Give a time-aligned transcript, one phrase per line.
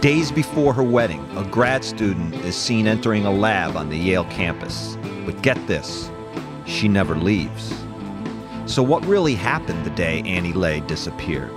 [0.00, 4.26] Days before her wedding, a grad student is seen entering a lab on the Yale
[4.26, 4.96] campus.
[5.26, 6.08] But get this,
[6.66, 7.74] she never leaves.
[8.66, 11.50] So, what really happened the day Annie Le disappeared?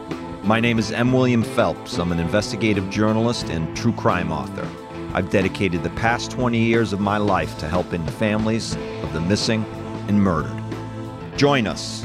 [0.44, 1.14] My name is M.
[1.14, 2.00] William Phelps.
[2.00, 4.68] I'm an investigative journalist and true crime author.
[5.14, 8.74] I've dedicated the past 20 years of my life to helping the families
[9.04, 9.64] of the missing
[10.08, 10.64] and murdered.
[11.38, 12.04] Join us.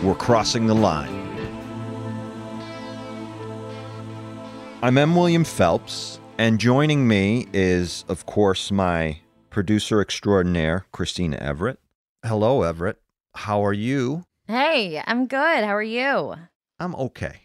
[0.00, 1.21] We're crossing the line.
[4.84, 5.14] I'm M.
[5.14, 9.18] William Phelps, and joining me is, of course, my
[9.48, 11.78] producer extraordinaire, Christina Everett.
[12.24, 13.00] Hello, Everett.
[13.36, 14.24] How are you?
[14.48, 15.62] Hey, I'm good.
[15.62, 16.34] How are you?
[16.80, 17.42] I'm okay.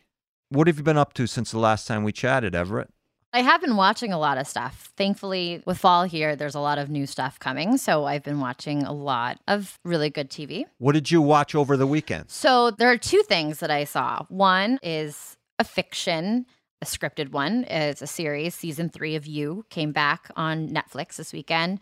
[0.49, 2.89] What have you been up to since the last time we chatted, Everett?
[3.31, 4.91] I have been watching a lot of stuff.
[4.97, 7.77] Thankfully, with fall here, there's a lot of new stuff coming.
[7.77, 10.63] So I've been watching a lot of really good TV.
[10.79, 12.31] What did you watch over the weekend?
[12.31, 14.25] So there are two things that I saw.
[14.29, 16.47] One is a fiction
[16.81, 17.63] a scripted one.
[17.65, 18.55] It's a series.
[18.55, 21.79] Season three of You came back on Netflix this weekend.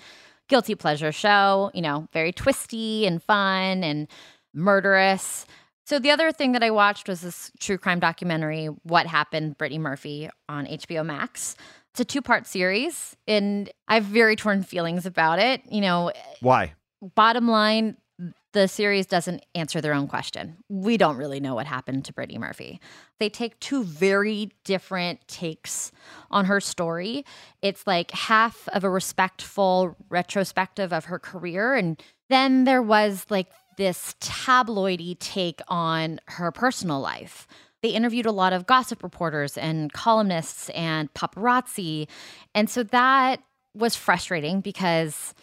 [0.48, 4.08] Guilty pleasure show, you know, very twisty and fun and
[4.54, 5.46] murderous.
[5.86, 9.80] So the other thing that I watched was this true crime documentary, What Happened, Brittany
[9.80, 11.56] Murphy on HBO Max.
[11.92, 15.62] It's a two-part series and I have very torn feelings about it.
[15.70, 16.74] You know, why?
[17.16, 17.98] Bottom line,
[18.56, 20.56] the series doesn't answer their own question.
[20.70, 22.80] We don't really know what happened to Brittany Murphy.
[23.20, 25.92] They take two very different takes
[26.32, 27.26] on her story.
[27.62, 31.76] It's like half of a respectful retrospective of her career.
[31.76, 37.48] And then there was like this tabloidy take on her personal life.
[37.82, 42.08] They interviewed a lot of gossip reporters and columnists and paparazzi.
[42.56, 43.42] And so that
[43.74, 45.34] was frustrating because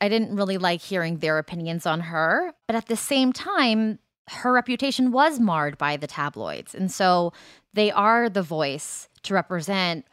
[0.00, 2.52] I didn't really like hearing their opinions on her.
[2.66, 3.98] But at the same time,
[4.28, 6.74] her reputation was marred by the tabloids.
[6.74, 7.32] And so
[7.74, 10.06] they are the voice to represent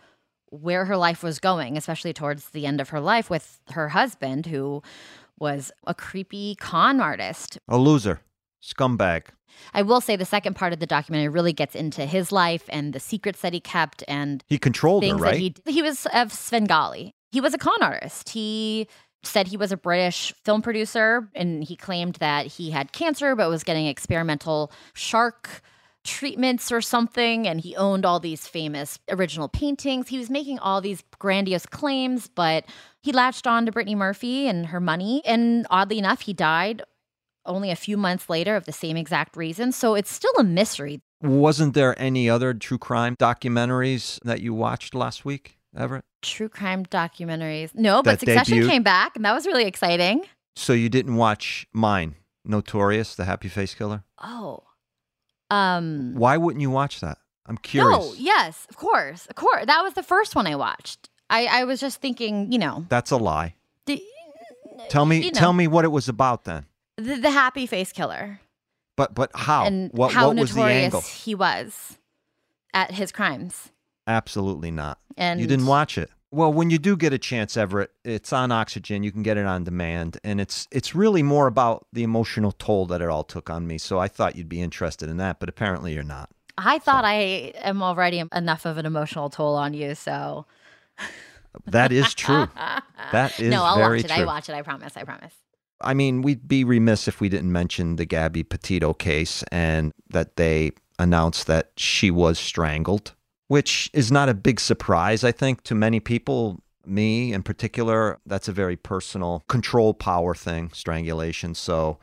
[0.49, 4.45] where her life was going, especially towards the end of her life with her husband,
[4.45, 4.81] who
[5.39, 7.59] was a creepy con artist.
[7.67, 8.21] A loser,
[8.61, 9.25] scumbag.
[9.73, 12.93] I will say the second part of the documentary really gets into his life and
[12.93, 15.39] the secrets that he kept and he controlled her, right?
[15.39, 17.13] he, he was of Svengali.
[17.31, 18.29] He was a con artist.
[18.29, 18.87] He
[19.23, 23.49] said he was a British film producer and he claimed that he had cancer but
[23.49, 25.61] was getting experimental shark
[26.03, 30.07] treatments or something and he owned all these famous original paintings.
[30.07, 32.65] He was making all these grandiose claims, but
[33.01, 36.81] he latched on to Brittany Murphy and her money and oddly enough he died
[37.45, 39.71] only a few months later of the same exact reason.
[39.71, 41.01] So it's still a mystery.
[41.21, 45.57] Wasn't there any other true crime documentaries that you watched last week?
[45.75, 46.05] Everett?
[46.21, 47.75] True crime documentaries.
[47.75, 48.69] No, but Succession debuted?
[48.69, 50.23] came back, and that was really exciting.
[50.55, 54.03] So you didn't watch mine, Notorious, the Happy Face Killer?
[54.21, 54.63] Oh.
[55.49, 57.19] Um Why wouldn't you watch that?
[57.45, 57.97] I'm curious.
[57.97, 59.25] No, yes, of course.
[59.27, 59.65] Of course.
[59.65, 61.09] That was the first one I watched.
[61.29, 62.85] I, I was just thinking, you know.
[62.89, 63.55] That's a lie.
[63.85, 64.03] The,
[64.89, 66.65] tell me you know, tell me what it was about then.
[66.97, 68.41] The, the happy face killer.
[68.95, 69.65] But but how?
[69.65, 71.01] And what, how what was the angle?
[71.01, 71.97] he was
[72.73, 73.71] at his crimes.
[74.07, 74.99] Absolutely not.
[75.17, 76.09] And you didn't watch it.
[76.31, 79.03] Well, when you do get a chance, Everett, it's on Oxygen.
[79.03, 82.85] You can get it on demand, and it's it's really more about the emotional toll
[82.87, 83.77] that it all took on me.
[83.77, 86.29] So I thought you'd be interested in that, but apparently you're not.
[86.57, 87.07] I thought so.
[87.07, 90.45] I am already enough of an emotional toll on you, so.
[91.65, 92.47] that is true.
[93.11, 93.63] That is no.
[93.63, 94.07] I'll watch it.
[94.07, 94.23] True.
[94.23, 94.53] I watch it.
[94.53, 94.97] I promise.
[94.97, 95.33] I promise.
[95.79, 100.35] I mean, we'd be remiss if we didn't mention the Gabby Petito case and that
[100.35, 103.13] they announced that she was strangled
[103.47, 106.59] which is not a big surprise, I think, to many people.
[106.85, 111.53] Me in particular, that's a very personal control power thing, strangulation.
[111.53, 111.99] So,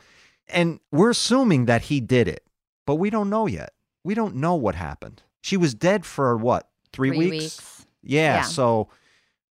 [0.46, 2.44] and we're assuming that he did it,
[2.86, 3.72] but we don't know yet.
[4.04, 5.22] We don't know what happened.
[5.40, 7.32] She was dead for what, three, three weeks?
[7.32, 7.86] weeks.
[8.02, 8.42] Yeah, yeah.
[8.42, 8.88] So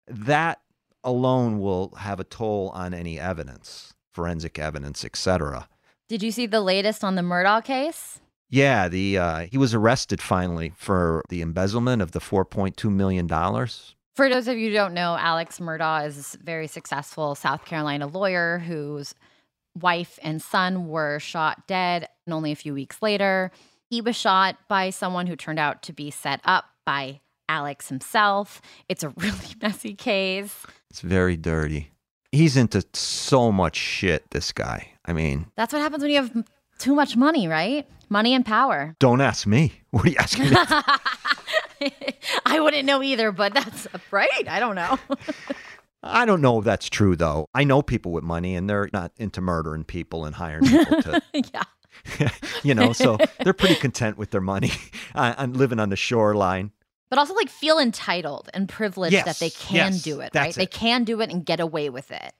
[0.07, 0.61] that
[1.03, 5.67] alone will have a toll on any evidence, forensic evidence, etc.
[6.07, 8.19] Did you see the latest on the Murdaugh case?
[8.49, 13.95] Yeah, the uh, he was arrested finally for the embezzlement of the 4.2 million dollars.
[14.15, 18.07] For those of you who don't know, Alex Murdaugh is a very successful South Carolina
[18.07, 19.15] lawyer whose
[19.79, 23.51] wife and son were shot dead, and only a few weeks later,
[23.89, 28.61] he was shot by someone who turned out to be set up by Alex himself.
[28.89, 30.65] It's a really messy case.
[30.89, 31.91] It's very dirty.
[32.31, 34.91] He's into so much shit, this guy.
[35.05, 36.43] I mean, that's what happens when you have
[36.79, 37.87] too much money, right?
[38.09, 38.95] Money and power.
[38.99, 39.73] Don't ask me.
[39.91, 40.55] What are you asking me?
[42.45, 44.47] I wouldn't know either, but that's right.
[44.47, 44.99] I don't know.
[46.03, 47.47] I don't know if that's true, though.
[47.55, 51.21] I know people with money and they're not into murdering people and hiring people to.
[51.33, 52.29] yeah.
[52.63, 54.71] you know, so they're pretty content with their money
[55.15, 56.71] uh, and living on the shoreline.
[57.09, 60.33] but also like feel entitled and privileged Yes, that they can yes, do it, right?
[60.33, 62.33] that's They can do it and get away with it.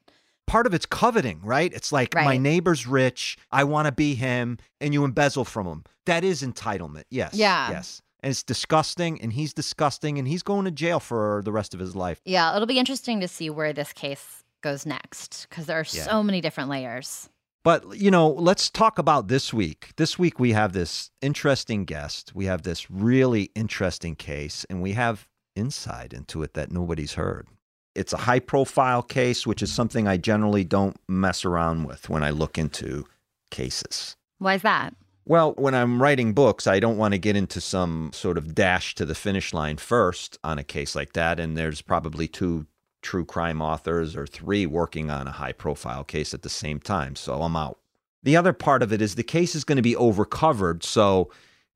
[0.49, 1.71] Part of it's coveting, right?
[1.71, 5.83] It's like my neighbor's rich, I want to be him, and you embezzle from him.
[6.07, 7.03] That is entitlement.
[7.11, 7.35] Yes.
[7.35, 7.69] Yeah.
[7.69, 8.01] Yes.
[8.21, 11.79] And it's disgusting, and he's disgusting, and he's going to jail for the rest of
[11.79, 12.19] his life.
[12.25, 16.03] Yeah, it'll be interesting to see where this case goes next because there are Yeah.
[16.03, 17.29] so many different layers.
[17.63, 19.89] But, you know, let's talk about this week.
[19.97, 22.33] This week we have this interesting guest.
[22.33, 27.47] We have this really interesting case, and we have insight into it that nobody's heard.
[27.95, 32.23] It's a high profile case, which is something I generally don't mess around with when
[32.23, 33.05] I look into
[33.51, 34.15] cases.
[34.37, 34.93] Why is that?
[35.25, 38.95] Well, when I'm writing books, I don't want to get into some sort of dash
[38.95, 41.39] to the finish line first on a case like that.
[41.39, 42.65] And there's probably two
[43.01, 47.15] true crime authors or three working on a high profile case at the same time.
[47.15, 47.79] So I'm out.
[48.23, 50.83] The other part of it is the case is going to be overcovered.
[50.83, 51.31] So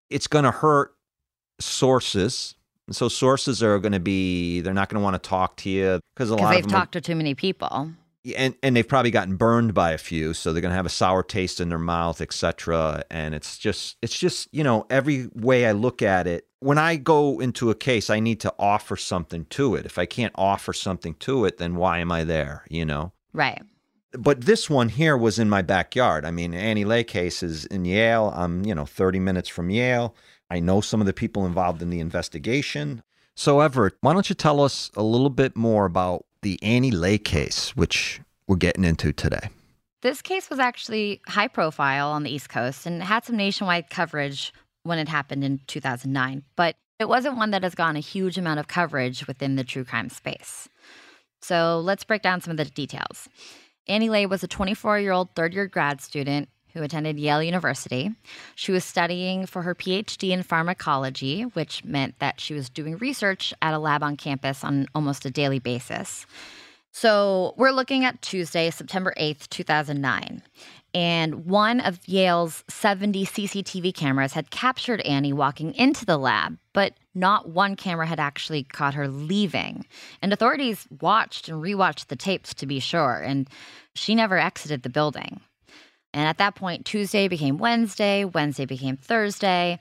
[0.10, 0.96] it's going to hurt
[1.60, 2.56] sources.
[2.92, 6.00] So sources are going to be, they're not going to want to talk to you
[6.16, 7.92] because a lot of they've them are- talked to too many people.
[8.38, 10.90] and and they've probably gotten burned by a few so they're going to have a
[10.90, 15.66] sour taste in their mouth etc and it's just it's just you know every way
[15.68, 19.44] i look at it when i go into a case i need to offer something
[19.50, 19.86] to it.
[19.86, 23.12] If i can't offer something to it then why am i there you know?
[23.34, 23.62] Right.
[24.14, 26.24] but this one here was in my backyard.
[26.24, 28.32] I mean annie le case is in yale.
[28.36, 30.16] I'm you know 30 minutes from yale
[30.50, 33.04] i know some of the people involved in the investigation
[33.36, 37.18] so everett why don't you tell us a little bit more about the annie le
[37.18, 39.50] case which we're getting into today
[40.02, 44.52] This case was actually high profile on the East Coast and had some nationwide coverage
[44.84, 48.60] when it happened in 2009, but it wasn't one that has gotten a huge amount
[48.60, 50.68] of coverage within the true crime space.
[51.42, 53.30] So let's break down some of the details.
[53.88, 58.12] Annie Le was a 24 year old third year grad student who attended Yale University.
[58.56, 63.54] She was studying for her PhD in pharmacology, which meant that she was doing research
[63.62, 66.26] at a lab on campus on almost a daily basis.
[66.92, 70.44] So we're looking at Tuesday, September 8th, 2009.
[70.94, 76.94] And one of Yale's 70 CCTV cameras had captured Annie walking into the lab, but
[77.16, 79.88] not one camera had actually caught her leaving.
[80.22, 83.50] And authorities watched and rewatched the tapes to be sure, and
[83.96, 85.42] she never exited the building.
[86.14, 89.80] And at that point, Tuesday became Wednesday, Wednesday became Thursday.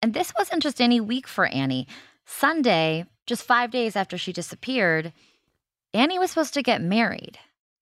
[0.00, 1.86] And this wasn't just any week for Annie.
[2.24, 5.12] Sunday, just five days after she disappeared,
[5.92, 7.38] Annie was supposed to get married.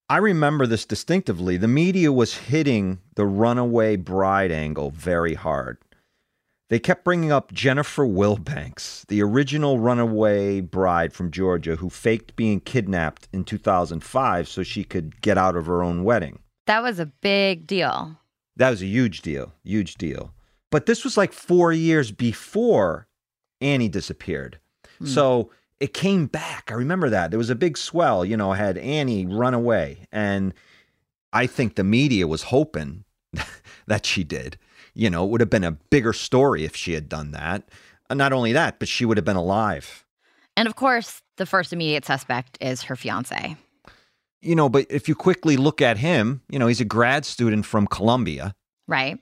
[0.09, 1.57] I remember this distinctively.
[1.57, 5.79] The media was hitting the runaway bride angle very hard.
[6.69, 12.61] They kept bringing up Jennifer Wilbanks, the original runaway bride from Georgia who faked being
[12.61, 16.41] kidnapped in 2005 so she could get out of her own wedding.
[16.71, 18.17] That was a big deal.
[18.55, 20.33] That was a huge deal, huge deal.
[20.71, 23.09] But this was like four years before
[23.61, 24.61] Annie disappeared.
[25.01, 25.07] Hmm.
[25.07, 25.51] So
[25.81, 26.71] it came back.
[26.71, 27.33] I remember that.
[27.33, 30.07] There was a big swell, you know, had Annie run away.
[30.13, 30.55] And
[31.33, 33.03] I think the media was hoping
[33.89, 34.57] that she did.
[34.95, 37.69] You know, it would have been a bigger story if she had done that.
[38.09, 40.05] And not only that, but she would have been alive.
[40.57, 43.57] And of course, the first immediate suspect is her fiance.
[44.43, 47.67] You know, but if you quickly look at him, you know, he's a grad student
[47.67, 48.55] from Columbia.
[48.89, 49.21] Right?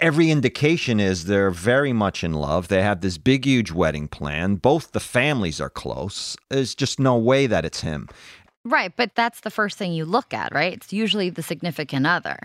[0.00, 2.68] every indication is they're very much in love.
[2.68, 4.56] They have this big, huge wedding plan.
[4.56, 6.36] Both the families are close.
[6.50, 8.08] There's just no way that it's him.
[8.64, 8.92] Right.
[8.94, 10.72] But that's the first thing you look at, right?
[10.72, 12.38] It's usually the significant other.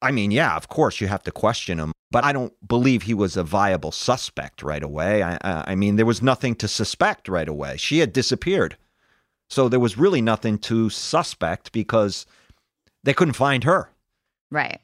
[0.00, 3.14] I mean, yeah, of course you have to question him, but I don't believe he
[3.14, 5.24] was a viable suspect right away.
[5.24, 7.76] I, I, I mean, there was nothing to suspect right away.
[7.78, 8.76] She had disappeared.
[9.48, 12.26] So there was really nothing to suspect because
[13.02, 13.90] they couldn't find her.
[14.50, 14.80] Right.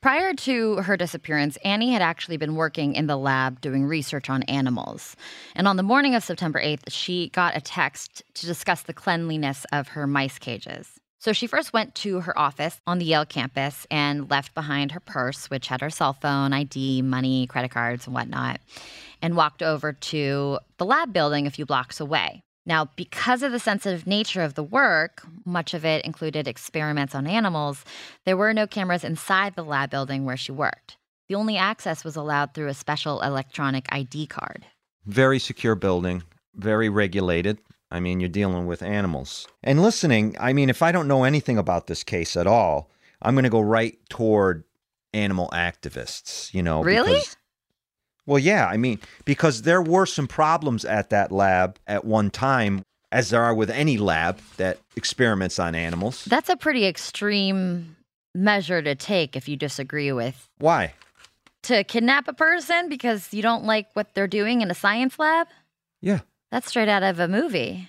[0.00, 4.44] Prior to her disappearance, Annie had actually been working in the lab doing research on
[4.44, 5.16] animals.
[5.56, 9.66] And on the morning of September 8th, she got a text to discuss the cleanliness
[9.72, 11.00] of her mice cages.
[11.18, 15.00] So she first went to her office on the Yale campus and left behind her
[15.00, 18.60] purse, which had her cell phone, ID, money, credit cards, and whatnot,
[19.20, 22.44] and walked over to the lab building a few blocks away.
[22.68, 27.26] Now, because of the sensitive nature of the work, much of it included experiments on
[27.26, 27.82] animals,
[28.26, 30.98] there were no cameras inside the lab building where she worked.
[31.30, 34.66] The only access was allowed through a special electronic ID card.
[35.06, 36.22] Very secure building,
[36.54, 37.58] very regulated.
[37.90, 39.48] I mean, you're dealing with animals.
[39.64, 42.90] And listening, I mean, if I don't know anything about this case at all,
[43.22, 44.64] I'm going to go right toward
[45.14, 46.82] animal activists, you know.
[46.82, 47.14] Really?
[47.14, 47.37] because-
[48.28, 52.82] well, yeah, I mean, because there were some problems at that lab at one time,
[53.10, 56.26] as there are with any lab that experiments on animals.
[56.26, 57.96] That's a pretty extreme
[58.34, 60.46] measure to take if you disagree with.
[60.58, 60.92] Why?
[61.64, 65.46] To kidnap a person because you don't like what they're doing in a science lab?
[66.02, 66.20] Yeah.
[66.52, 67.88] That's straight out of a movie.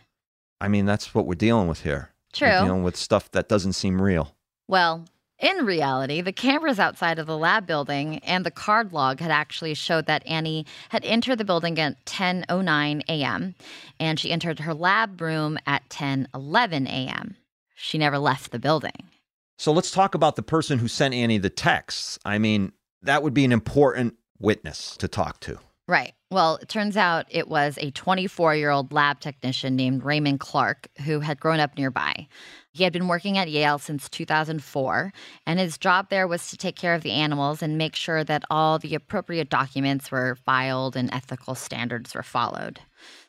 [0.62, 2.12] I mean, that's what we're dealing with here.
[2.32, 2.48] True.
[2.48, 4.34] We're dealing with stuff that doesn't seem real.
[4.70, 5.04] Well,
[5.40, 9.74] in reality, the cameras outside of the lab building and the card log had actually
[9.74, 13.56] showed that Annie had entered the building at 10:09 a.m.
[14.00, 17.38] and she entered her lab room at 10:11 a.m.
[17.76, 19.10] She never left the building.
[19.58, 22.20] So let's talk about the person who sent Annie the texts.
[22.26, 25.60] I mean, that would be an important witness to talk to.
[25.90, 26.14] Right.
[26.30, 30.88] Well, it turns out it was a 24 year old lab technician named Raymond Clark
[31.04, 32.28] who had grown up nearby.
[32.74, 35.12] He had been working at Yale since 2004,
[35.48, 38.44] and his job there was to take care of the animals and make sure that
[38.52, 42.82] all the appropriate documents were filed and ethical standards were followed.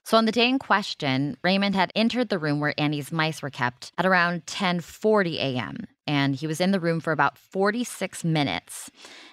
[0.02, 3.50] So on the day in question, Raymond had entered the room where Annie's mice were
[3.50, 5.86] kept at around 10:40 a.m.
[6.06, 8.90] and he was in the room for about 46 minutes.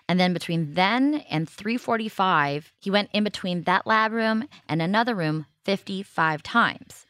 [0.08, 5.15] And then between then and 3:45, he went in between that lab room and another
[5.15, 7.06] room 55 times.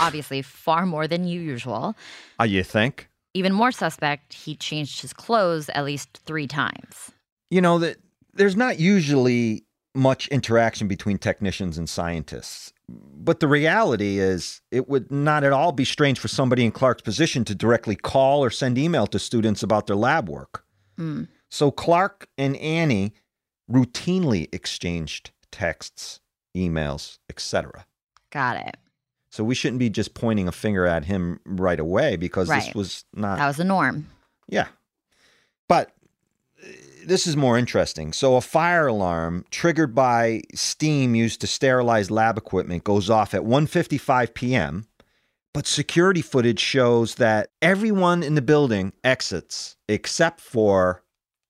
[0.00, 1.94] Obviously, far more than usual.
[2.40, 3.08] Uh, you think?
[3.34, 7.12] Even more suspect, he changed his clothes at least 3 times.
[7.50, 7.98] You know that
[8.34, 12.72] there's not usually much interaction between technicians and scientists.
[12.88, 17.02] But the reality is, it would not at all be strange for somebody in Clark's
[17.02, 20.64] position to directly call or send email to students about their lab work.
[20.96, 21.24] Hmm.
[21.50, 23.12] So Clark and Annie
[23.70, 26.20] routinely exchanged texts,
[26.56, 27.86] emails, etc.
[28.30, 28.76] Got it.
[29.30, 33.04] So we shouldn't be just pointing a finger at him right away because this was
[33.14, 34.08] not That was the norm.
[34.48, 34.68] yeah.
[35.68, 35.92] But
[37.06, 38.12] this is more interesting.
[38.12, 43.42] So a fire alarm triggered by steam used to sterilize lab equipment goes off at
[43.42, 44.86] 1:55 p.m.
[45.54, 51.02] But security footage shows that everyone in the building exits except for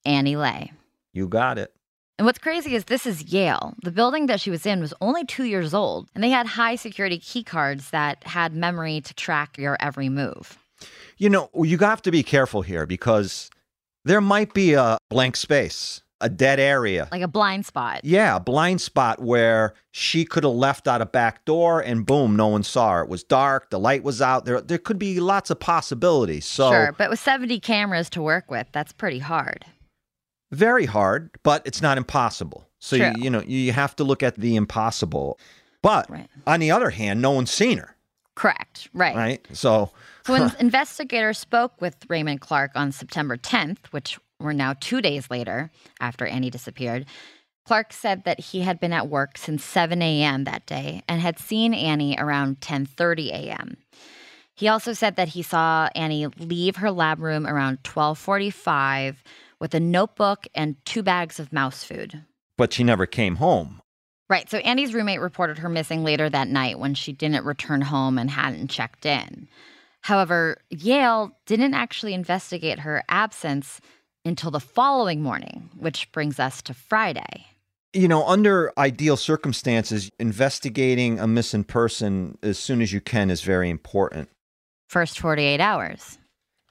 [0.04, 0.68] Annie Le.
[1.12, 1.72] you got it.
[2.18, 3.74] And what's crazy is this is Yale.
[3.82, 6.76] The building that she was in was only two years old, and they had high
[6.76, 10.58] security key cards that had memory to track your every move.
[11.16, 13.50] You know, you have to be careful here because
[14.04, 17.08] there might be a blank space, a dead area.
[17.12, 18.00] Like a blind spot.
[18.04, 22.36] Yeah, a blind spot where she could have left out a back door and boom,
[22.36, 23.02] no one saw her.
[23.02, 24.44] It was dark, the light was out.
[24.44, 26.44] There there could be lots of possibilities.
[26.46, 29.64] So Sure, but with 70 cameras to work with, that's pretty hard.
[30.50, 32.68] very hard, but it's not impossible.
[32.78, 35.38] So you, you know, you have to look at the impossible.
[35.82, 36.28] But Right.
[36.46, 37.96] on the other hand, no one's seen her,
[38.34, 38.88] Correct.
[38.92, 39.16] Right.
[39.16, 39.46] right?
[39.52, 39.92] So
[40.24, 45.30] So when investigators spoke with Raymond Clark on September 10th, which were now two days
[45.30, 47.06] later after Annie disappeared,
[47.66, 50.44] Clark said that he had been at work since 7 a.m.
[50.44, 53.76] that day and had seen Annie around 10:30 a.m.
[54.54, 59.16] He also said that he saw Annie leave her lab room around 12:45
[59.60, 62.24] with a notebook and two bags of mouse food.
[62.58, 63.80] but she never came home.
[64.28, 64.48] Right.
[64.50, 68.30] So Annie's roommate reported her missing later that night when she didn't return home and
[68.30, 69.48] hadn't checked in.
[70.02, 73.80] However, Yale didn't actually investigate her absence
[74.24, 77.46] until the following morning, which brings us to Friday.
[77.92, 83.42] You know, under ideal circumstances, investigating a missing person as soon as you can is
[83.42, 84.28] very important.
[84.88, 86.18] First 48 hours.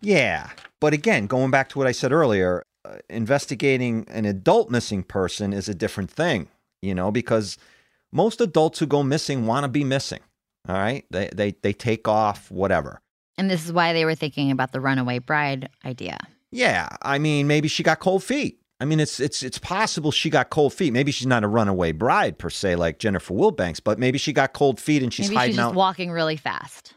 [0.01, 0.49] Yeah.
[0.79, 5.53] But again, going back to what I said earlier, uh, investigating an adult missing person
[5.53, 6.47] is a different thing,
[6.81, 7.57] you know, because
[8.11, 10.19] most adults who go missing want to be missing.
[10.67, 11.05] All right.
[11.11, 12.99] They, they, they take off, whatever.
[13.37, 16.17] And this is why they were thinking about the runaway bride idea.
[16.51, 16.89] Yeah.
[17.01, 18.59] I mean, maybe she got cold feet.
[18.79, 20.91] I mean, it's it's it's possible she got cold feet.
[20.91, 24.53] Maybe she's not a runaway bride per se, like Jennifer Wilbanks, but maybe she got
[24.53, 25.75] cold feet and she's Maybe hiding she's just out.
[25.75, 26.95] walking really fast.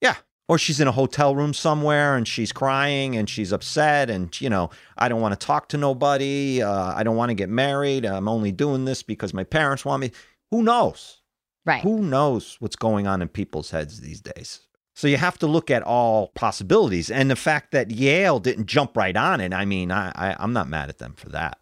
[0.00, 0.16] Yeah.
[0.48, 4.50] Or she's in a hotel room somewhere and she's crying and she's upset and, you
[4.50, 6.60] know, I don't want to talk to nobody.
[6.62, 8.04] Uh, I don't want to get married.
[8.04, 10.10] I'm only doing this because my parents want me.
[10.50, 11.22] Who knows?
[11.64, 11.80] Right.
[11.82, 14.60] Who knows what's going on in people's heads these days?
[14.94, 17.10] So you have to look at all possibilities.
[17.10, 20.52] And the fact that Yale didn't jump right on it, I mean, I, I, I'm
[20.52, 21.58] not mad at them for that.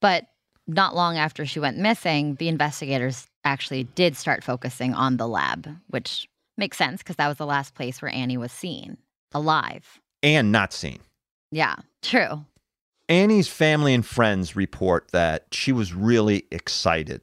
[0.00, 0.26] But
[0.66, 5.68] not long after she went missing, the investigators actually did start focusing on the lab,
[5.88, 8.98] which makes sense because that was the last place where Annie was seen
[9.32, 10.00] alive.
[10.22, 11.00] And not seen.
[11.50, 12.44] Yeah, true.
[13.08, 17.22] Annie's family and friends report that she was really excited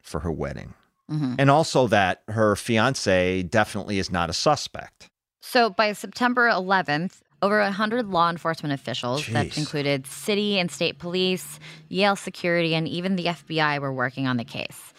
[0.00, 0.74] for her wedding.
[1.08, 5.08] Hmm and also that her fiance definitely is not a suspect.
[5.40, 11.60] So by September 11th, over 100 law enforcement officials that included city and state police,
[11.88, 14.92] Yale security, and even the FBI were working on the case.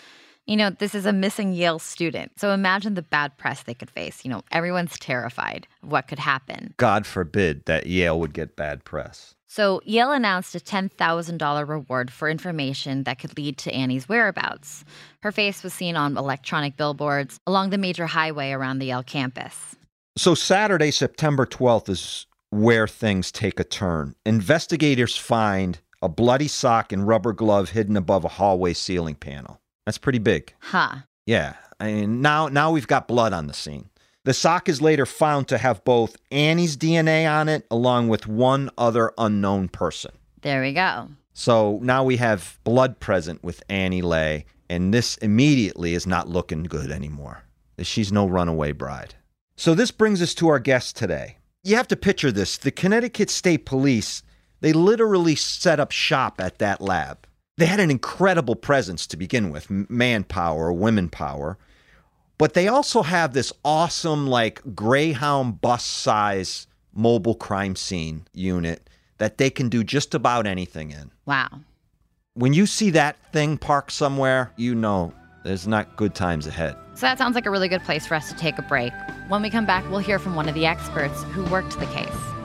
[0.45, 2.39] You know, this is a missing Yale student.
[2.39, 4.23] So imagine the bad press they could face.
[4.23, 6.73] You know, everyone's terrified of what could happen.
[6.77, 9.35] God forbid that Yale would get bad press.
[9.48, 14.84] So Yale announced a $10,000 reward for information that could lead to Annie's whereabouts.
[15.24, 19.75] Her face was seen on electronic billboards along the major highway around the Yale campus.
[20.18, 24.16] So Saturday, September 12th is where things take a turn.
[24.25, 29.62] Investigators find a bloody sock and rubber glove hidden above a hallway ceiling panel.
[29.86, 30.54] That's pretty big.
[30.60, 30.98] Huh.
[31.25, 31.54] Yeah.
[31.80, 33.89] I mean, now now we've got blood on the scene.
[34.27, 38.69] The sock is later found to have both Annie's DNA on it along with one
[38.77, 40.12] other unknown person.
[40.41, 41.07] There we go.
[41.31, 46.63] So now we have blood present with Annie Le, and this immediately is not looking
[46.63, 47.43] good anymore.
[47.79, 49.15] She's no runaway bride.
[49.55, 51.38] So this brings us to our guest today.
[51.63, 52.57] You have to picture this.
[52.57, 54.24] The Connecticut State Police,
[54.60, 57.25] they literally set up shop at that lab.
[57.55, 61.57] They had an incredible presence to begin with, manpower, women power.
[62.38, 69.38] But they also have this awesome, like, Greyhound bus size mobile crime scene unit that
[69.38, 71.12] they can do just about anything in.
[71.25, 71.50] Wow.
[72.36, 75.13] When you see that thing parked somewhere, you know
[75.44, 76.75] there's not good times ahead.
[76.94, 78.91] So that sounds like a really good place for us to take a break.
[79.27, 82.37] When we come back, we'll hear from one of the experts who worked the case.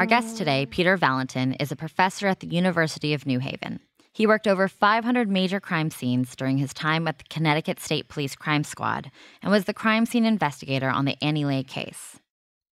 [0.00, 3.80] Our guest today, Peter Valentin, is a professor at the University of New Haven.
[4.14, 8.34] He worked over 500 major crime scenes during his time at the Connecticut State Police
[8.34, 9.10] Crime Squad
[9.42, 12.18] and was the crime scene investigator on the Annie Le case.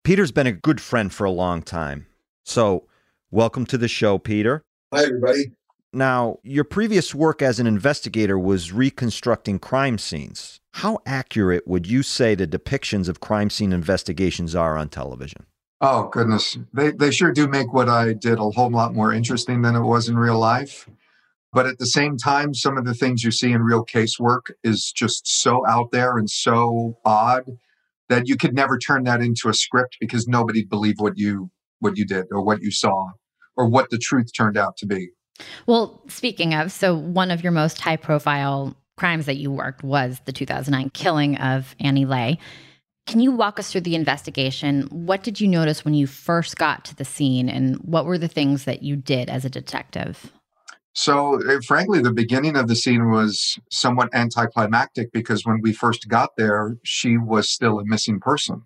[0.03, 2.05] Peter's been a good friend for a long time.
[2.45, 2.89] So,
[3.31, 4.61] welcome to the show, Peter.
[4.93, 5.53] Hi, everybody.
[5.95, 10.61] Now, your previous work as an investigator was reconstructing crime scenes.
[10.75, 15.47] How accurate would you say the depictions of crime scene investigations are on television?
[15.87, 19.61] Oh goodness, they they sure do make what I did a whole lot more interesting
[19.61, 20.89] than it was in real life.
[21.53, 24.91] But at the same time, some of the things you see in real casework is
[24.91, 27.59] just so out there and so odd
[28.09, 31.51] that you could never turn that into a script because nobody'd believe what you
[31.81, 33.11] what you did or what you saw
[33.55, 35.11] or what the truth turned out to be.
[35.67, 40.23] Well, speaking of, so one of your most high profile crimes that you worked was
[40.25, 42.39] the 2009 killing of Annie Le.
[43.07, 44.83] Can you walk us through the investigation?
[44.91, 48.29] What did you notice when you first got to the scene, and what were the
[48.29, 50.33] things that you did as a detective?
[50.95, 56.09] So, uh, frankly, the beginning of the scene was somewhat anticlimactic because when we first
[56.09, 58.63] got there, she was still a missing person.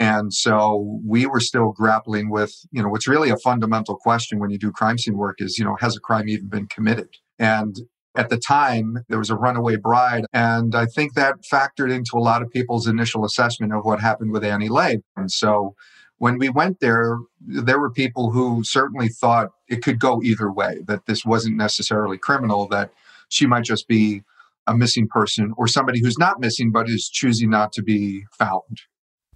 [0.00, 4.50] And so we were still grappling with, you know, what's really a fundamental question when
[4.50, 7.08] you do crime scene work is, you know, has a crime even been committed?
[7.38, 7.76] And
[8.18, 10.26] at the time, there was a runaway bride.
[10.32, 14.32] And I think that factored into a lot of people's initial assessment of what happened
[14.32, 14.96] with Annie Le.
[15.16, 15.76] And so
[16.18, 20.80] when we went there, there were people who certainly thought it could go either way,
[20.88, 22.90] that this wasn't necessarily criminal, that
[23.28, 24.24] she might just be
[24.66, 28.80] a missing person or somebody who's not missing but is choosing not to be found.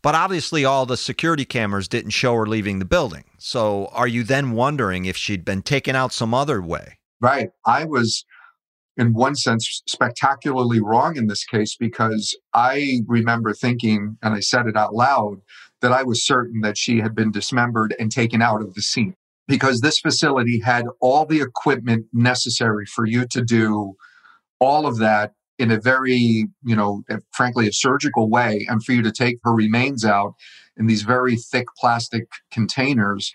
[0.03, 3.23] But obviously, all the security cameras didn't show her leaving the building.
[3.39, 6.99] So, are you then wondering if she'd been taken out some other way?
[7.21, 7.51] Right.
[7.65, 8.25] I was
[8.97, 14.67] in one sense, spectacularly wrong in this case because I remember thinking, and I said
[14.67, 15.39] it out loud,
[15.81, 19.15] that I was certain that she had been dismembered and taken out of the scene.
[19.49, 23.95] Because this facility had all the equipment necessary for you to do
[24.61, 27.03] all of that in a very, you know,
[27.33, 30.35] frankly, a surgical way, and for you to take her remains out
[30.77, 33.33] in these very thick plastic containers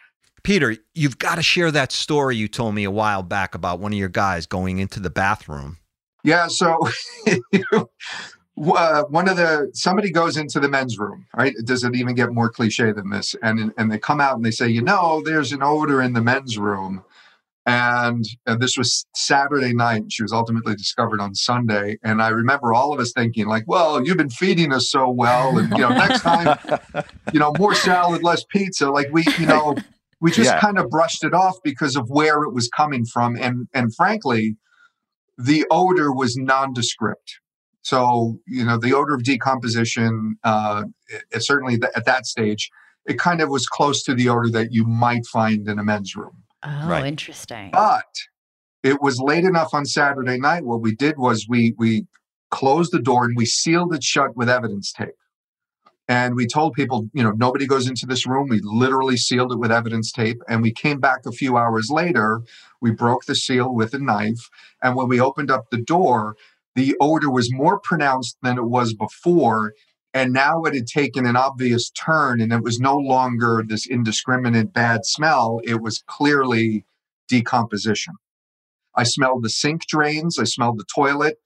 [0.48, 3.92] Peter, you've got to share that story you told me a while back about one
[3.92, 5.76] of your guys going into the bathroom.
[6.24, 6.88] Yeah, so
[7.74, 11.54] uh, one of the somebody goes into the men's room, right?
[11.66, 13.36] Does it even get more cliche than this?
[13.44, 16.22] And and they come out and they say, you know, there's an odor in the
[16.22, 17.04] men's room.
[17.66, 20.04] And, and this was Saturday night.
[20.08, 21.98] She was ultimately discovered on Sunday.
[22.02, 25.58] And I remember all of us thinking, like, well, you've been feeding us so well.
[25.58, 26.58] And, you know, next time,
[27.34, 28.90] you know, more salad, less pizza.
[28.90, 29.76] Like, we, you know,
[30.20, 30.60] we just yeah.
[30.60, 34.56] kind of brushed it off because of where it was coming from and and frankly
[35.38, 37.40] the odor was nondescript.
[37.82, 40.84] So you know the odor of decomposition uh,
[41.32, 42.70] it, certainly at that stage
[43.06, 46.16] it kind of was close to the odor that you might find in a men's
[46.16, 46.44] room.
[46.64, 47.06] Oh right.
[47.06, 47.70] interesting.
[47.72, 48.06] But
[48.84, 50.66] it was late enough on saturday night.
[50.66, 52.08] What we did was we we
[52.50, 55.10] closed the door and we sealed it shut with evidence tape
[56.08, 58.48] and we told people, you know, nobody goes into this room.
[58.50, 60.42] We literally sealed it with evidence tape.
[60.48, 62.42] And we came back a few hours later.
[62.82, 64.50] We broke the seal with a knife.
[64.82, 66.36] And when we opened up the door,
[66.76, 69.74] the odor was more pronounced than it was before.
[70.14, 74.74] And now it had taken an obvious turn, and it was no longer this indiscriminate
[74.74, 75.60] bad smell.
[75.64, 76.86] It was clearly
[77.28, 78.14] decomposition.
[78.96, 81.38] I smelled the sink drains, I smelled the toilet,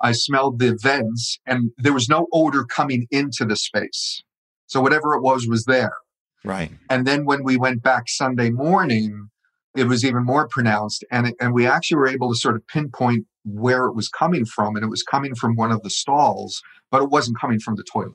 [0.00, 4.22] I smelled the vents and there was no odor coming into the space.
[4.66, 5.92] So whatever it was was there.
[6.44, 6.70] Right.
[6.88, 9.28] And then when we went back Sunday morning,
[9.76, 11.04] it was even more pronounced.
[11.10, 14.44] And, it, and we actually were able to sort of pinpoint where it was coming
[14.44, 14.76] from.
[14.76, 17.84] And it was coming from one of the stalls, but it wasn't coming from the
[17.84, 18.14] toilet.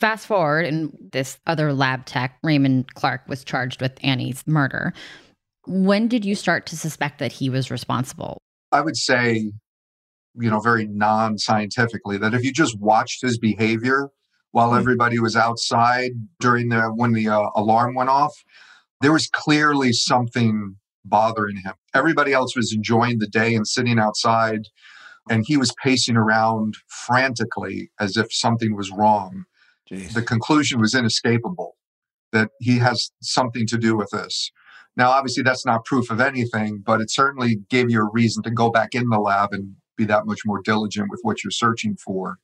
[0.00, 4.92] Fast forward, and this other lab tech, Raymond Clark, was charged with Annie's murder.
[5.66, 8.38] When did you start to suspect that he was responsible?
[8.72, 9.52] I would say,
[10.38, 14.10] you know, very non scientifically, that if you just watched his behavior
[14.52, 14.78] while mm-hmm.
[14.78, 18.34] everybody was outside during the when the uh, alarm went off,
[19.00, 21.74] there was clearly something bothering him.
[21.94, 24.68] Everybody else was enjoying the day and sitting outside,
[25.30, 29.44] and he was pacing around frantically as if something was wrong.
[29.90, 30.12] Jeez.
[30.12, 31.76] The conclusion was inescapable
[32.32, 34.50] that he has something to do with this.
[34.96, 38.50] Now, obviously, that's not proof of anything, but it certainly gave you a reason to
[38.50, 41.96] go back in the lab and be that much more diligent with what you're searching
[41.96, 42.38] for.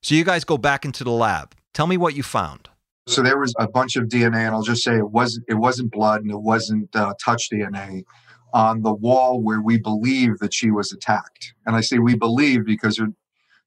[0.00, 1.54] So, you guys go back into the lab.
[1.74, 2.70] Tell me what you found.
[3.06, 5.90] So there was a bunch of DNA, and I'll just say it wasn't it wasn't
[5.90, 8.04] blood and it wasn't uh, touch DNA
[8.52, 11.54] on the wall where we believe that she was attacked.
[11.66, 13.12] And I say we believe because there,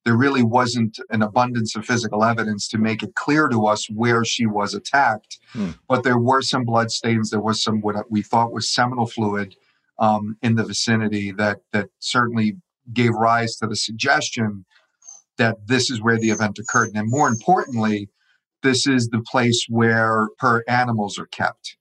[0.05, 4.25] there really wasn't an abundance of physical evidence to make it clear to us where
[4.25, 5.39] she was attacked.
[5.51, 5.71] Hmm.
[5.87, 7.29] But there were some blood stains.
[7.29, 9.55] There was some what we thought was seminal fluid
[9.99, 12.57] um, in the vicinity that that certainly
[12.91, 14.65] gave rise to the suggestion
[15.37, 16.91] that this is where the event occurred.
[16.93, 18.09] And more importantly,
[18.61, 21.77] this is the place where her animals are kept.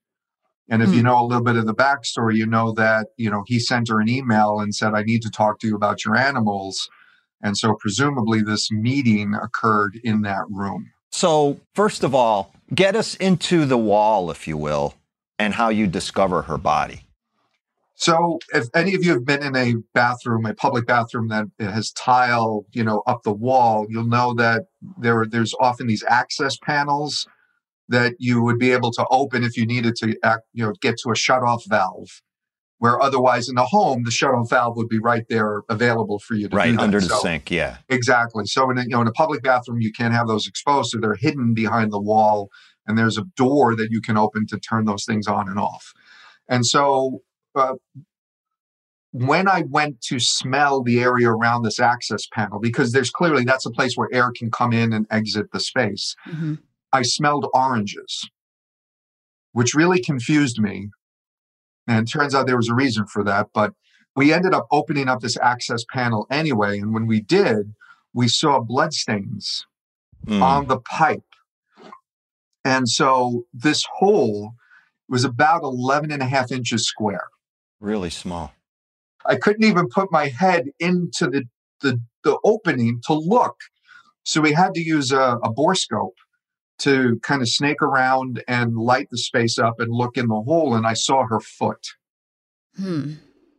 [0.69, 0.95] And if mm.
[0.95, 1.07] you hmm.
[1.07, 4.01] know a little bit of the backstory, you know that, you know, he sent her
[4.01, 6.89] an email and said, I need to talk to you about your animals.
[7.43, 10.93] And so presumably this meeting occurred in that room.
[11.11, 14.95] So, first of all, get us into the wall, if you will,
[15.39, 17.02] and how you discover her body.
[18.03, 21.93] So, if any of you have been in a bathroom, a public bathroom that has
[21.93, 24.65] tile, you know, up the wall, you'll know that
[24.99, 27.29] there there's often these access panels
[27.89, 30.97] that you would be able to open if you needed to, act, you know, get
[31.05, 32.23] to a shut-off valve.
[32.79, 36.49] Where otherwise in the home, the shut-off valve would be right there available for you
[36.49, 37.53] to right under the so, sink.
[37.53, 38.47] Yeah, exactly.
[38.47, 40.99] So in a, you know in a public bathroom, you can't have those exposed, so
[40.99, 42.49] they're hidden behind the wall,
[42.85, 45.93] and there's a door that you can open to turn those things on and off.
[46.49, 47.21] And so
[47.55, 47.75] uh,
[49.13, 53.67] when I went to smell the area around this access panel, because there's clearly that's
[53.67, 56.55] a place where air can come in and exit the space, mm-hmm.
[56.93, 58.29] I smelled oranges,
[59.53, 60.89] which really confused me.
[61.87, 63.49] And it turns out there was a reason for that.
[63.53, 63.75] But
[64.17, 66.79] we ended up opening up this access panel anyway.
[66.79, 67.75] And when we did,
[68.15, 69.67] we saw bloodstains
[70.27, 70.41] mm.
[70.41, 71.23] on the pipe.
[72.65, 74.55] And so this hole
[75.09, 77.29] was about 11 and a half inches square.
[77.83, 78.55] Really small.
[79.27, 81.43] I couldn't even put my head into the,
[81.81, 83.57] the, the opening to look.
[84.23, 86.15] So we had to use a, a borescope
[86.79, 90.77] to kind of snake around and light the space up and look in the hole.
[90.77, 91.89] And I saw her foot.
[92.77, 93.15] Hmm.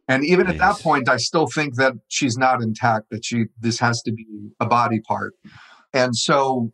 [0.07, 0.53] And even nice.
[0.55, 4.13] at that point, I still think that she's not intact, that she this has to
[4.13, 4.25] be
[4.61, 5.33] a body part.
[5.93, 6.71] And so,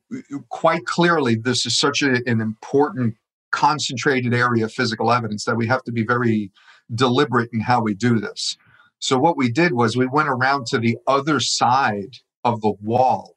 [0.49, 3.15] quite clearly, this is such a, an important
[3.51, 6.51] concentrated area of physical evidence that we have to be very
[6.93, 8.57] deliberate in how we do this.
[8.99, 13.35] So what we did was we went around to the other side of the wall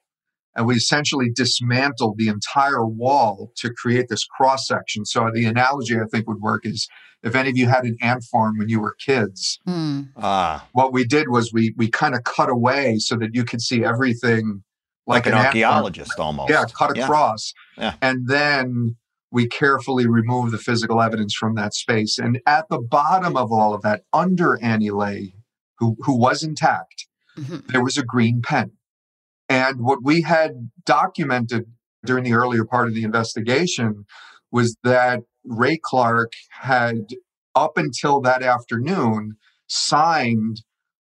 [0.54, 5.04] and we essentially dismantled the entire wall to create this cross section.
[5.04, 6.88] So the analogy I think would work is
[7.22, 10.08] if any of you had an ant farm when you were kids, mm.
[10.16, 10.66] ah.
[10.72, 13.84] what we did was we we kind of cut away so that you could see
[13.84, 14.62] everything
[15.06, 16.50] like, like an, an archaeologist almost.
[16.50, 17.54] Yeah, cut across.
[17.78, 17.84] Yeah.
[17.84, 17.94] yeah.
[18.02, 18.96] And then
[19.32, 22.18] we carefully remove the physical evidence from that space.
[22.18, 25.16] And at the bottom of all of that, under Annie Le,
[25.78, 27.60] who, who was intact, mm-hmm.
[27.68, 28.72] there was a green pen.
[29.48, 31.64] And what we had documented
[32.04, 34.04] during the earlier part of the investigation
[34.50, 37.08] was that Ray Clark had,
[37.54, 40.62] up until that afternoon, signed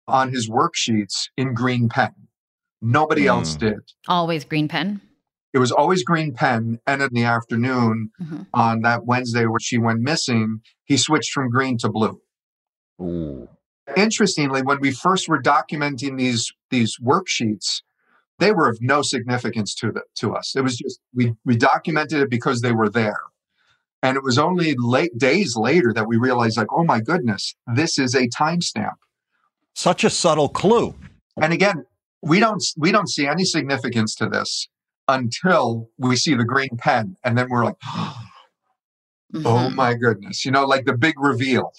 [0.07, 2.13] on his worksheets in green pen.
[2.81, 3.27] Nobody mm.
[3.27, 3.79] else did.
[4.09, 5.01] Always green pen?
[5.53, 6.79] It was always green pen.
[6.85, 8.43] And in the afternoon mm-hmm.
[8.53, 12.21] on that Wednesday where she went missing, he switched from green to blue.
[13.01, 13.47] Ooh.
[13.97, 17.81] Interestingly, when we first were documenting these these worksheets,
[18.37, 20.55] they were of no significance to the, to us.
[20.55, 23.19] It was just we we documented it because they were there.
[24.03, 27.99] And it was only late days later that we realized, like, oh my goodness, this
[27.99, 28.95] is a timestamp.
[29.73, 30.95] Such a subtle clue.
[31.41, 31.85] And again,
[32.21, 34.67] we don't we don't see any significance to this
[35.09, 37.17] until we see the green pen.
[37.23, 38.15] And then we're like, oh
[39.33, 39.75] mm-hmm.
[39.75, 41.71] my goodness, you know, like the big reveal.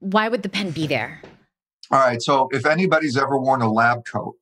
[0.00, 1.20] Why would the pen be there?
[1.90, 2.22] All right.
[2.22, 4.36] So if anybody's ever worn a lab coat,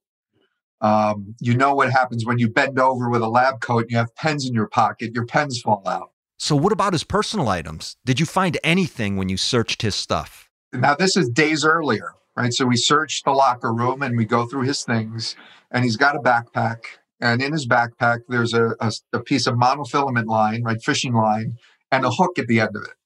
[0.83, 3.97] Um, you know what happens when you bend over with a lab coat and you
[3.99, 6.11] have pens in your pocket, your pens fall out.
[6.39, 7.97] So, what about his personal items?
[8.05, 10.51] Did you find anything when you searched his stuff?
[10.73, 12.53] Now, this is days earlier, right?
[12.53, 15.37] So, we search the locker room and we go through his things,
[15.71, 16.79] and he's got a backpack.
[17.23, 20.83] And in his backpack, there's a, a, a piece of monofilament line, right?
[20.83, 21.57] Fishing line,
[21.93, 22.97] and a hook at the end of it.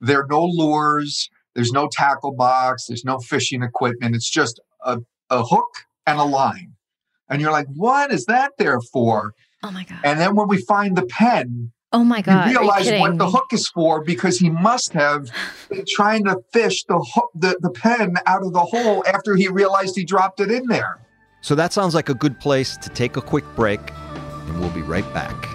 [0.00, 4.16] There are no lures, there's no tackle box, there's no fishing equipment.
[4.16, 4.98] It's just a,
[5.30, 6.72] a hook and a line.
[7.30, 9.34] And you're like, what is that there for?
[9.62, 10.00] Oh my God.
[10.02, 12.50] And then when we find the pen, Oh my God.
[12.50, 15.30] you realize you what the hook is for because he must have
[15.70, 19.46] been trying to fish the, hook, the, the pen out of the hole after he
[19.46, 20.98] realized he dropped it in there.
[21.44, 23.80] So, that sounds like a good place to take a quick break,
[24.46, 25.54] and we'll be right back.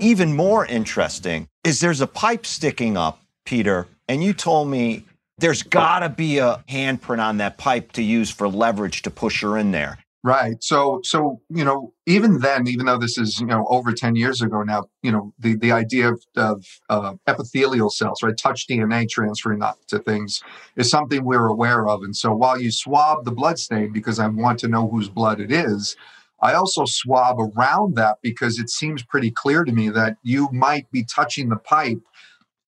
[0.00, 5.04] even more interesting is there's a pipe sticking up, Peter, and you told me
[5.38, 9.42] there's got to be a handprint on that pipe to use for leverage to push
[9.42, 9.98] her in there.
[10.22, 10.62] Right.
[10.62, 14.42] So, so you know, even then, even though this is you know over ten years
[14.42, 19.08] ago now, you know, the the idea of, of uh, epithelial cells, right, touch DNA
[19.08, 20.42] transferring up to things,
[20.76, 22.02] is something we're aware of.
[22.02, 25.40] And so, while you swab the blood stain because I want to know whose blood
[25.40, 25.96] it is,
[26.42, 30.90] I also swab around that because it seems pretty clear to me that you might
[30.90, 32.02] be touching the pipe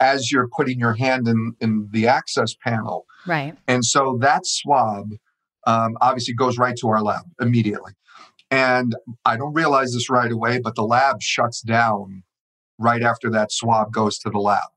[0.00, 3.04] as you're putting your hand in in the access panel.
[3.26, 3.54] Right.
[3.68, 5.10] And so that swab
[5.66, 7.92] um, obviously goes right to our lab immediately.
[8.50, 8.94] And
[9.24, 12.22] I don't realize this right away, but the lab shuts down
[12.78, 14.68] right after that swab goes to the lab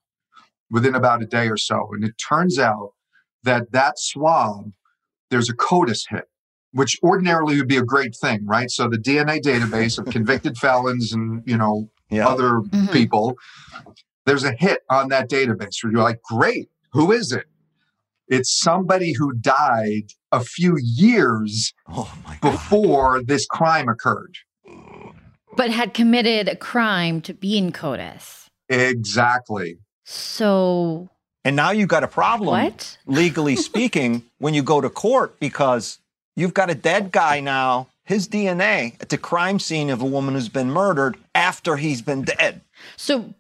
[0.72, 1.90] within about a day or so.
[1.94, 2.92] And it turns out
[3.44, 4.72] that that swab,
[5.30, 6.26] there's a CODIS hit,
[6.72, 8.70] which ordinarily would be a great thing, right?
[8.72, 12.28] So the DNA database of convicted felons and, you know, Yeah.
[12.28, 12.92] other Mhm.
[12.94, 13.36] people,
[14.26, 17.46] there's a hit on that database where you're like, great, who is it?
[18.28, 24.36] It's somebody who died a few years Oh my before this crime occurred.
[25.56, 28.48] But had committed a crime to be in CODIS.
[28.70, 29.78] Exactly.
[30.04, 31.10] So
[31.46, 32.98] And now you've got a problem, what?
[33.06, 36.00] legally speaking, when you go to court because
[36.36, 40.34] you've got a dead guy now, his DNA at the crime scene of a woman
[40.36, 42.62] who's been murdered after he's been dead.
[42.98, 43.34] So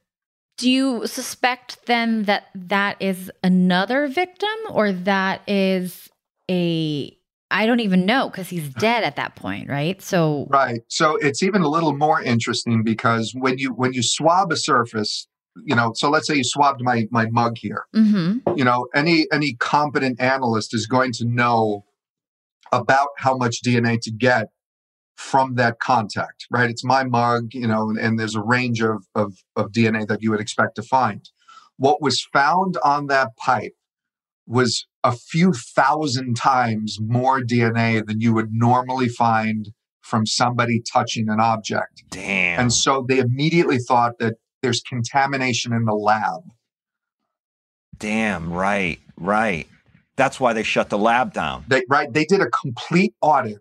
[0.57, 6.09] do you suspect then that that is another victim or that is
[6.49, 7.17] a
[7.51, 10.01] I don't even know because he's dead at that point, right?
[10.01, 10.81] So Right.
[10.87, 15.27] So it's even a little more interesting because when you when you swab a surface,
[15.63, 17.85] you know, so let's say you swabbed my my mug here.
[17.95, 18.41] mhm.
[18.57, 21.85] You know, any any competent analyst is going to know
[22.71, 24.49] about how much DNA to get
[25.15, 26.69] from that contact, right?
[26.69, 30.21] It's my mug, you know, and, and there's a range of, of, of DNA that
[30.21, 31.29] you would expect to find.
[31.77, 33.74] What was found on that pipe
[34.47, 39.69] was a few thousand times more DNA than you would normally find
[40.01, 42.03] from somebody touching an object.
[42.11, 42.59] Damn.
[42.59, 46.41] And so they immediately thought that there's contamination in the lab.
[47.97, 49.67] Damn, right, right.
[50.15, 51.65] That's why they shut the lab down.
[51.67, 52.11] They, right?
[52.11, 53.59] They did a complete audit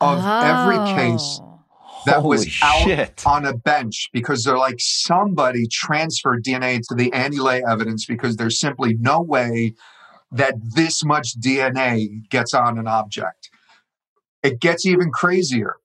[0.00, 0.94] of every oh.
[0.94, 1.40] case
[2.06, 2.12] Oh.
[2.12, 3.22] that was out shit.
[3.26, 8.36] on a bench because they're like somebody transferred DNA to the Annie Le evidence because
[8.36, 9.74] there's simply no way
[10.32, 13.50] that this much DNA gets on an object.
[14.42, 15.76] It gets even crazier.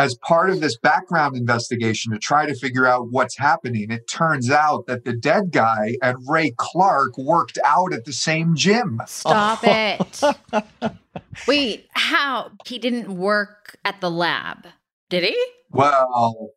[0.00, 4.48] As part of this background investigation to try to figure out what's happening, it turns
[4.48, 9.00] out that the dead guy and Ray Clark worked out at the same gym.
[9.06, 10.06] Stop oh.
[10.52, 10.92] it.
[11.48, 12.52] Wait, how?
[12.64, 14.68] He didn't work at the lab,
[15.10, 15.46] did he?
[15.70, 16.50] Well,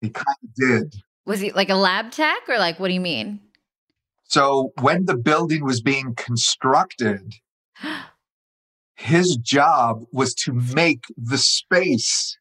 [0.00, 0.94] he kind of did.
[1.26, 3.40] Was he like a lab tech or like, what do you mean?
[4.28, 7.34] So when the building was being constructed,
[8.96, 12.36] his job was to make the space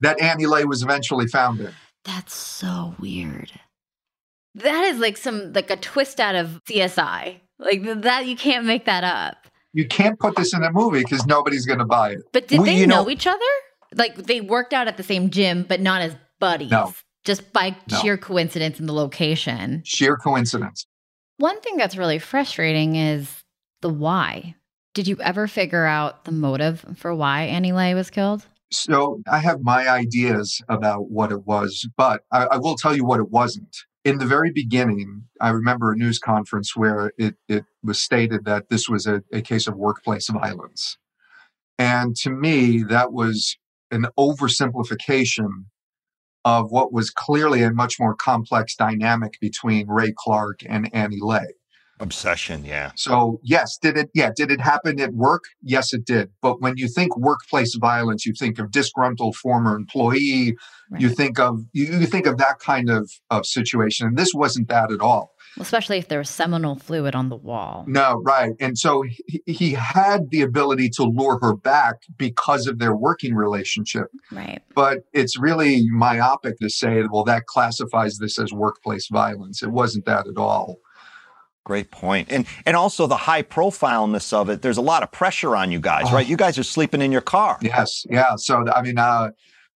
[0.00, 1.72] that Annie Le was eventually found in.
[2.04, 3.52] That's so weird.
[4.54, 7.40] That is like some, like a twist out of CSI.
[7.58, 9.36] Like that, you can't make that up.
[9.72, 12.20] You can't put this in a movie because nobody's going to buy it.
[12.32, 13.38] But did Well, they you know, know- each other?
[13.96, 16.70] Like they worked out at the same gym, but not as buddies.
[16.70, 16.94] No.
[17.24, 17.98] Just by No.
[17.98, 19.82] sheer coincidence in the location.
[19.84, 20.86] Sheer coincidence.
[21.38, 23.42] One thing that's really frustrating is
[23.82, 24.54] the why.
[24.94, 28.46] Did you ever figure out the motive for why Annie Le was killed?
[28.70, 33.04] So I have my ideas about what it was, but I, I will tell you
[33.04, 33.76] what it wasn't.
[34.04, 38.68] In the very beginning, I remember a news conference where it, it was stated that
[38.68, 40.98] this was a, a case of workplace violence.
[41.78, 43.56] And to me, that was
[43.90, 45.64] an oversimplification
[46.44, 51.42] of what was clearly a much more complex dynamic between Ray Clark and Annie Le.
[52.00, 52.90] Obsession, yeah.
[52.96, 54.10] So yes, did it?
[54.14, 55.44] Yeah, did it happen at work?
[55.62, 56.30] Yes, it did.
[56.42, 60.56] But when you think workplace violence, you think of disgruntled former employee.
[60.90, 61.00] Right.
[61.00, 64.68] You think of you, you think of that kind of of situation, and this wasn't
[64.68, 65.33] that at all.
[65.60, 67.84] Especially if there was seminal fluid on the wall.
[67.86, 68.52] No, right.
[68.58, 73.34] And so he, he had the ability to lure her back because of their working
[73.34, 74.08] relationship.
[74.32, 74.60] Right.
[74.74, 79.62] But it's really myopic to say, well, that classifies this as workplace violence.
[79.62, 80.78] It wasn't that at all.
[81.64, 82.28] Great point.
[82.30, 85.80] And and also the high profileness of it, there's a lot of pressure on you
[85.80, 86.14] guys, Oh.
[86.14, 86.26] right?
[86.26, 87.58] You guys are sleeping in your car.
[87.62, 88.34] Yes, yeah.
[88.36, 89.30] So I mean, uh,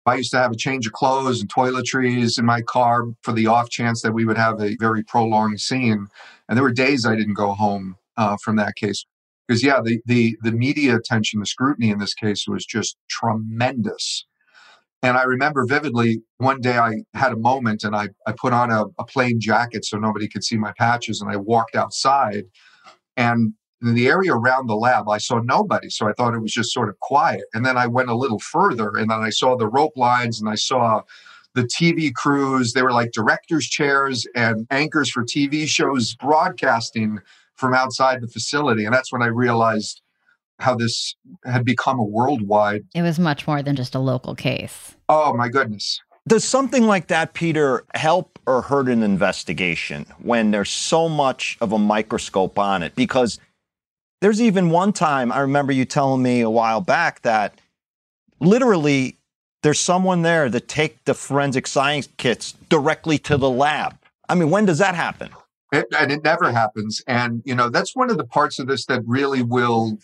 [0.09, 3.47] I used to have a change of clothes and toiletries in my car for the
[3.47, 6.09] off chance that we would have a very prolonged scene,
[6.49, 9.05] and there were days I didn't go home uh, from that case.
[9.47, 14.27] Because yeah, the the the media attention, the scrutiny in this case was just tremendous.
[15.03, 18.71] And I remember vividly one day I had a moment and I, I put on
[18.71, 22.44] a, a plain jacket so nobody could see my patches and I walked outside.
[23.16, 25.88] And in the area around the lab, I saw nobody.
[25.91, 27.45] So I thought it was just sort of quiet.
[27.55, 30.49] And then I went a little further and then I saw the rope lines and
[30.49, 31.03] I saw
[31.55, 32.73] the TV crews.
[32.73, 37.21] They were like director's chairs and anchors for TV shows broadcasting
[37.55, 38.85] from outside the facility.
[38.85, 40.03] And that's when I realized
[40.61, 41.14] how this
[41.45, 42.83] had become a worldwide.
[42.95, 44.97] It was much more than just a local case.
[45.09, 46.01] Oh my goodness.
[46.27, 51.73] Does something like that, Peter, help or hurt an investigation when there's so much of
[51.73, 52.95] a microscope on it?
[52.97, 53.38] Because
[54.20, 57.61] there's even one time I remember you telling me a while back that
[58.40, 59.16] literally
[59.62, 63.98] there's someone there that take the forensic science kits directly to the lab.
[64.28, 65.31] I mean, when does that happen?
[65.72, 67.02] It, and it never happens.
[67.07, 69.98] And, you know, that's one of the parts of this that really will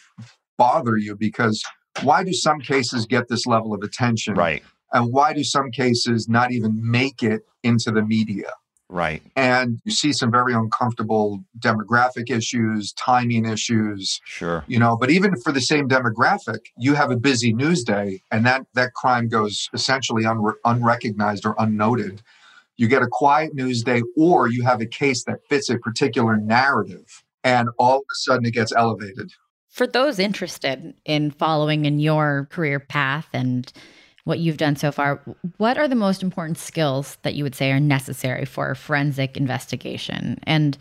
[0.59, 1.63] bother you because
[2.03, 4.35] why do some cases get this level of attention?
[4.35, 8.51] Right, And why do some cases not even make it into the media?
[8.89, 9.23] Right.
[9.37, 14.65] And you see some very uncomfortable demographic issues, timing issues, Sure.
[14.67, 18.45] you know, but even for the same demographic, you have a busy news day and
[18.47, 22.23] that, that crime goes essentially unre- unrecognized or unnoted.
[22.77, 26.37] You get a quiet news day or you have a case that fits a particular
[26.37, 29.33] narrative and all of a sudden it gets elevated.
[29.69, 33.73] For those interested in following in your career path and
[34.25, 35.21] what you've done so far,
[35.59, 40.39] what are the most important skills that you would say are necessary for forensic investigation?
[40.45, 40.77] And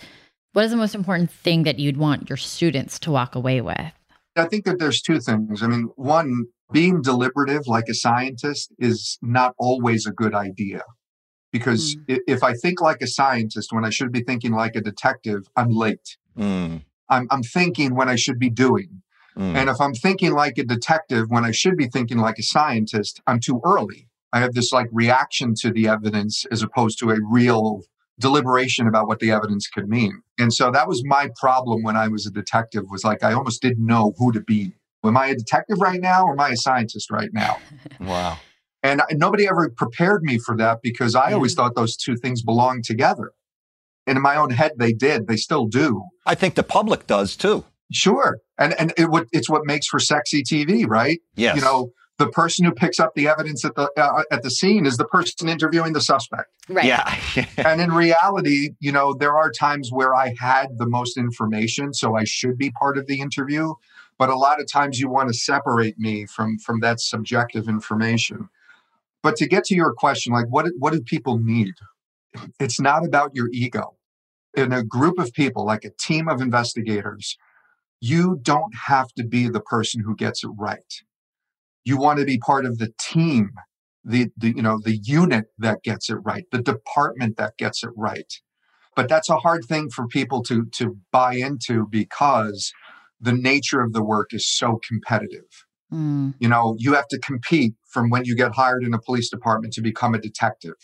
[0.53, 3.91] what is the most important thing that you'd want your students to walk away with?
[4.35, 5.61] I think that there's two things.
[5.61, 10.81] I mean, one, being deliberative like a scientist is not always a good idea.
[11.51, 14.81] Because i if I think like a scientist when I should be thinking like a
[14.81, 16.17] detective, I'm late.
[16.35, 19.02] Mm, I'm, I'm thinking when I should be doing.
[19.37, 19.55] Mm.
[19.55, 23.21] And if I'm thinking like a detective when I should be thinking like a scientist,
[23.27, 24.07] I'm too early.
[24.31, 27.81] I have this like reaction to the evidence as opposed to a real
[28.19, 30.21] deliberation about what the evidence could mean.
[30.39, 33.61] And so that was my problem when I was a detective was like I almost
[33.61, 34.73] didn't know who to be.
[35.03, 37.57] Am I a detective right now or am I a scientist right now?
[37.99, 38.37] wow.
[38.81, 41.35] And nobody ever prepared me for that because I Yeah.
[41.35, 43.31] always thought those two things belonged together.
[44.05, 45.27] And in my own head, they did.
[45.27, 46.03] They still do.
[46.25, 47.65] I think the public does too.
[47.93, 48.39] Sure.
[48.57, 51.19] And and it would, it's what makes for sexy TV, right?
[51.35, 51.55] Yes.
[51.55, 54.85] You know, the person who picks up the evidence at the uh, at the scene
[54.85, 56.49] is the person interviewing the suspect.
[56.69, 56.85] Right.
[56.85, 57.15] Yeah.
[57.57, 62.15] And in reality, you know, there are times where I had the most information, so
[62.15, 63.73] I should be part of the interview.
[64.19, 68.49] But a lot of times, you want to separate me from from that subjective information.
[69.23, 71.73] But to get to your question, like what what do people need?
[72.59, 73.95] It's not about your ego.
[74.55, 77.37] In a group of people, like a team of investigators,
[78.03, 80.93] you don't have to be the person who gets it right.
[81.85, 83.51] You want to be part of the team
[84.03, 87.91] the, the you know the unit that gets it right the department that gets it
[87.95, 88.33] right.
[88.97, 92.73] But that's a hard thing for people to to buy into because
[93.21, 95.47] the nature of the work is so competitive.
[95.89, 99.29] Mm, you know you have to compete from when you get hired in a police
[99.29, 100.75] department to become a detective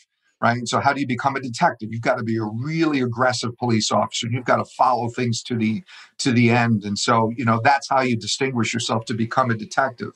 [0.42, 0.68] right?
[0.68, 1.90] So how do you become a detective?
[1.92, 4.28] You've got to be a really aggressive police officer.
[4.32, 5.84] You've got to follow things to the
[6.20, 6.84] to the end.
[6.86, 10.14] And so you know that's how you distinguish yourself to become a detective.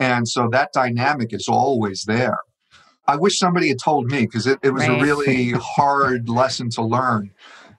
[0.00, 2.38] And so that dynamic is always there.
[3.06, 5.00] I wish somebody had told me because it, it was Right.
[5.00, 7.32] a really hard lesson to learn.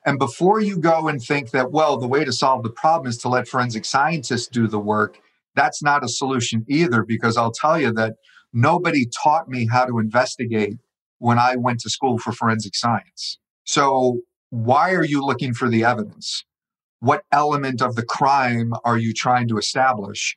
[0.06, 3.18] And before you go and think that well the way to solve the problem is
[3.20, 5.20] to let forensic scientists do the work
[5.56, 8.16] that's not a solution either because I'll tell you that
[8.54, 10.78] nobody taught me how to investigate
[11.20, 13.38] when I went to school for forensic science.
[13.66, 16.44] So, why are you looking for the evidence?
[17.02, 20.36] What element of the crime are you trying to establish?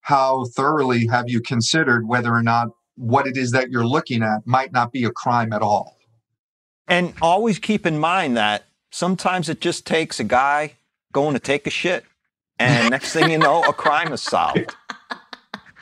[0.00, 4.46] How thoroughly have you considered whether or not what it is that you're looking at
[4.46, 5.96] might not be a crime at all?
[6.88, 10.74] And always keep in mind that sometimes it just takes a guy
[11.12, 12.04] going to take a shit.
[12.58, 14.74] And next thing you know, a crime is solved.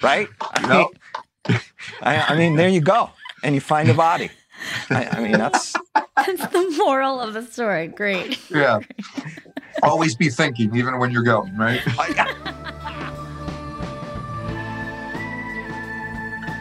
[0.03, 0.29] Right?
[0.41, 1.59] I mean,
[2.01, 3.11] I, I mean, there you go.
[3.43, 4.31] And you find a body.
[4.91, 5.75] I, I mean, that's
[6.17, 7.89] That's the moral of the story.
[7.89, 8.39] Great.
[8.51, 8.81] Yeah.
[9.83, 11.81] Always be thinking, even when you're going, right?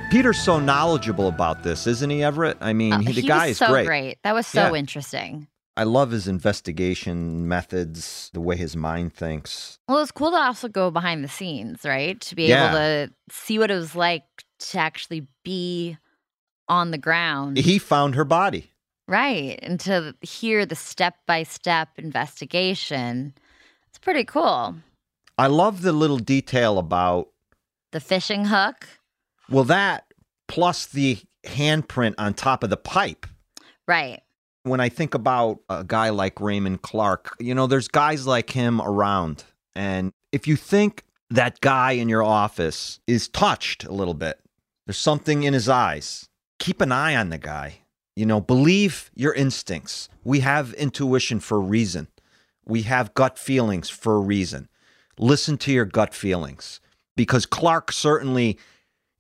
[0.09, 2.57] Peter's so knowledgeable about this, isn't he, Everett?
[2.61, 3.85] I mean, Uh, he, the he guy was is so great.
[3.85, 4.17] great.
[4.23, 4.79] That was so Yeah.
[4.79, 5.47] interesting.
[5.77, 9.77] I love his investigation methods, the way his mind thinks.
[9.87, 12.19] Well, it's cool to also go behind the scenes, right?
[12.21, 12.65] To be Yeah.
[12.69, 14.23] able to see what it was like
[14.71, 15.97] to actually be
[16.69, 17.57] on the ground.
[17.57, 18.71] He found her body.
[19.07, 19.59] right.
[19.63, 23.33] And to hear the step by step investigation.
[23.89, 24.75] It's pretty cool.
[25.37, 27.29] I love the little detail about,
[27.91, 28.87] The fishing hook.
[29.49, 30.05] well, that
[30.47, 33.25] plus the handprint on top of the pipe.
[33.87, 34.21] Right.
[34.63, 38.79] when I think about a guy like Raymond Clark, you know, there's guys like him
[38.81, 39.43] around.
[39.75, 44.39] And if you think that guy in your office is touched a little bit,
[44.85, 46.28] there's something in his eyes,
[46.59, 47.79] keep an eye on the guy.
[48.15, 50.09] You know, believe your instincts.
[50.23, 52.07] We have intuition for a reason,
[52.65, 54.69] we have gut feelings for a reason.
[55.17, 56.79] Listen to your gut feelings
[57.17, 58.57] because Clark certainly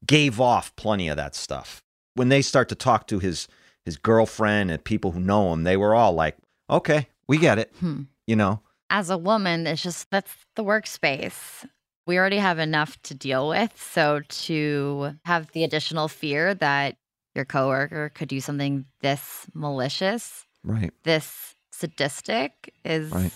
[0.05, 1.81] gave off plenty of that stuff.
[2.13, 3.47] When they start to talk to his
[3.85, 6.37] his girlfriend and people who know him, they were all like,
[6.69, 8.03] "Okay, we get it." Hmm.
[8.27, 8.61] You know,
[8.91, 11.65] As a woman, it's just that's the workspace.
[12.05, 13.71] We already have enough to deal with.
[13.81, 16.97] So to have the additional fear that
[17.39, 20.91] your coworker could do something this malicious, right?
[21.03, 23.31] this sadistic is Right.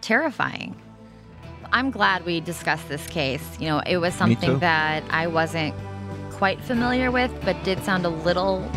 [0.00, 0.74] terrifying.
[1.72, 3.44] I'm glad we discussed this case.
[3.60, 5.72] You know, it was something that I wasn't
[6.32, 8.68] quite familiar with, but did sound a little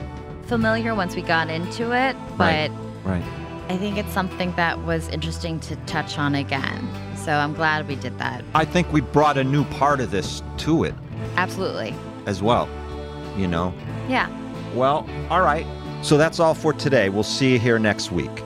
[0.45, 2.15] familiar once we got into it.
[2.37, 2.69] Right.
[2.69, 2.71] But
[3.03, 3.23] Right.
[3.69, 6.87] I think it's something that was interesting to touch on again.
[7.17, 8.43] So I'm glad we did that.
[8.53, 10.93] I think we brought a new part of this to it
[11.35, 11.95] Absolutely.
[12.27, 12.69] as well.
[13.35, 13.73] You know.
[14.07, 14.29] Yeah.
[14.73, 15.65] Well, all right.
[16.01, 17.09] So that's all for today.
[17.09, 18.43] We'll see you here next week.